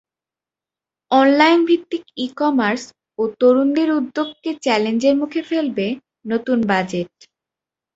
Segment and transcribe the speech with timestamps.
[1.11, 2.83] অনলাইনভিত্তিক e commerce
[3.19, 5.87] ও তরুণদের উদ্যোগকে চ্যালেঞ্জর মুখে ফেলবে
[6.25, 7.11] নতুন বাজেট।